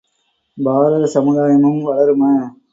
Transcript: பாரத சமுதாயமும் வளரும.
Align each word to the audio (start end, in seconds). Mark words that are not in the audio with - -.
பாரத 0.57 1.05
சமுதாயமும் 1.13 1.81
வளரும. 1.85 2.33